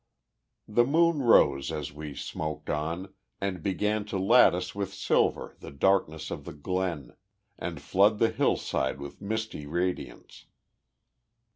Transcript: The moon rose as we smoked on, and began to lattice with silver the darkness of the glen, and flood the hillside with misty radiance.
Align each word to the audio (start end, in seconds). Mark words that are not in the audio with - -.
The 0.67 0.83
moon 0.83 1.21
rose 1.21 1.71
as 1.71 1.93
we 1.93 2.15
smoked 2.15 2.71
on, 2.71 3.13
and 3.39 3.61
began 3.61 4.03
to 4.05 4.17
lattice 4.17 4.73
with 4.73 4.91
silver 4.95 5.55
the 5.59 5.69
darkness 5.69 6.31
of 6.31 6.43
the 6.43 6.53
glen, 6.53 7.15
and 7.59 7.79
flood 7.79 8.17
the 8.17 8.31
hillside 8.31 8.99
with 8.99 9.21
misty 9.21 9.67
radiance. 9.67 10.47